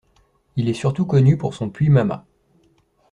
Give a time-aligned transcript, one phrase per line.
[0.55, 2.25] Il est surtout connu pour son puits Mama.